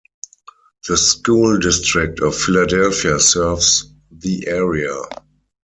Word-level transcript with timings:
The 0.89 0.97
School 0.97 1.59
District 1.59 2.21
of 2.21 2.35
Philadelphia 2.35 3.19
serves 3.19 3.85
the 4.09 4.47
area. 4.47 4.99